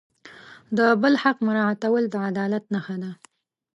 [0.77, 3.11] د بل حق مراعتول د عدالت نښه ده.